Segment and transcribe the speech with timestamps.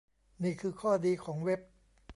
[0.43, 1.61] นี่คือข้อดีของเว็บ